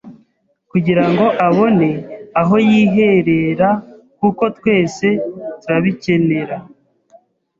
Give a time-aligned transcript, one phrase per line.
[0.71, 1.89] kugira ngo abone
[2.41, 3.69] aho yiherera
[4.19, 5.07] kuko twese
[5.61, 6.55] turabikenera